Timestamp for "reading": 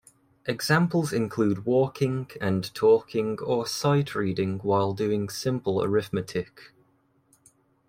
4.15-4.57